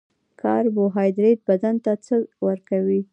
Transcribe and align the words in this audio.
کاربوهایدریت 0.41 1.39
بدن 1.49 1.75
ته 1.83 1.93
څه 2.05 2.15
ورکوي 2.47 3.01